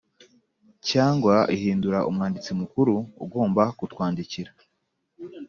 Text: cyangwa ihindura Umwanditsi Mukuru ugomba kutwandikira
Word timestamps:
cyangwa 0.89 1.35
ihindura 1.55 1.99
Umwanditsi 2.09 2.51
Mukuru 2.59 2.95
ugomba 3.23 3.63
kutwandikira 3.77 4.51